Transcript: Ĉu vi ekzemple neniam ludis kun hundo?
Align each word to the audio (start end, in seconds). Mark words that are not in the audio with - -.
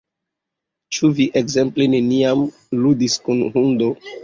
Ĉu 0.97 1.09
vi 1.19 1.27
ekzemple 1.43 1.87
neniam 1.97 2.43
ludis 2.83 3.21
kun 3.29 3.47
hundo? 3.59 3.95